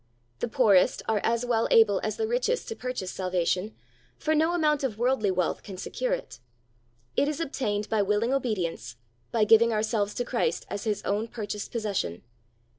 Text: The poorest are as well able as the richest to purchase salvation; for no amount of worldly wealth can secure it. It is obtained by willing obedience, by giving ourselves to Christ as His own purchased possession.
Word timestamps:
The 0.39 0.47
poorest 0.47 1.03
are 1.07 1.21
as 1.23 1.45
well 1.45 1.67
able 1.69 1.99
as 2.03 2.17
the 2.17 2.25
richest 2.27 2.67
to 2.69 2.75
purchase 2.75 3.11
salvation; 3.11 3.75
for 4.17 4.33
no 4.33 4.55
amount 4.55 4.83
of 4.83 4.97
worldly 4.97 5.29
wealth 5.29 5.61
can 5.61 5.77
secure 5.77 6.11
it. 6.11 6.39
It 7.15 7.27
is 7.27 7.39
obtained 7.39 7.87
by 7.87 8.01
willing 8.01 8.33
obedience, 8.33 8.95
by 9.31 9.43
giving 9.43 9.71
ourselves 9.71 10.15
to 10.15 10.25
Christ 10.25 10.65
as 10.71 10.85
His 10.85 11.03
own 11.03 11.27
purchased 11.27 11.71
possession. 11.71 12.23